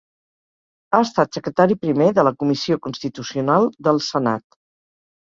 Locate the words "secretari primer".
1.37-2.07